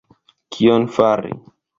[0.55, 1.37] Kion fari!